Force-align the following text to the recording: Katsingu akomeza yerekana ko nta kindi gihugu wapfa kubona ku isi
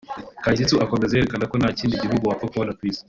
Katsingu 0.43 0.83
akomeza 0.85 1.15
yerekana 1.17 1.49
ko 1.51 1.55
nta 1.59 1.69
kindi 1.79 2.01
gihugu 2.03 2.23
wapfa 2.29 2.45
kubona 2.51 2.75
ku 2.77 2.81
isi 2.89 2.99